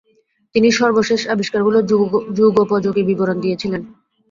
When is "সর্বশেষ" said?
0.79-1.21